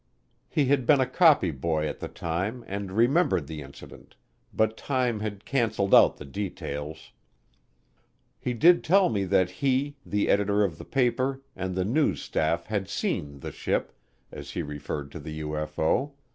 [0.49, 4.15] He had been a copy boy at the time and remembered the incident,
[4.51, 7.11] but time had canceled out the details.
[8.39, 12.65] He did tell me that he, the editor of the paper, and the news staff
[12.65, 13.93] had seen "the ship,"
[14.31, 16.13] as he referred to the UFO.